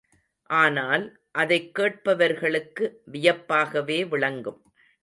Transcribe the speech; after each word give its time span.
ஆனால், 0.49 1.19
அதைக் 1.31 1.75
கேட்பவர்களுக்கு 1.79 2.91
வியப்பாகவே 3.11 4.07
விளங்கும். 4.07 4.61